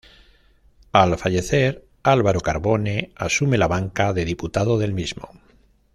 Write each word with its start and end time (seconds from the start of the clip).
Al 0.93 1.15
fallecer 1.15 1.85
Álvaro 2.01 2.39
Carbone, 2.39 3.11
asume 3.15 3.59
la 3.59 3.67
banca 3.67 4.13
de 4.13 4.25
diputado 4.25 4.79
del 4.79 4.93
mismo. 4.93 5.29